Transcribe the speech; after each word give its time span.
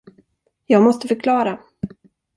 Jag 0.65 0.81
måste 0.83 1.07
förklara. 1.07 1.59